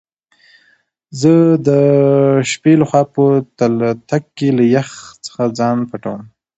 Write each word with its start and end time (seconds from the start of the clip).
زه 1.19 1.31
دشبی 1.67 2.73
له 2.79 2.85
خوا 2.89 3.01
په 3.13 3.23
تلتک 3.57 4.23
کی 4.37 4.47
له 4.57 4.63
يخ 4.75 4.89
ځخه 5.25 5.43
ځان 5.57 5.77
پټوم 5.89 6.21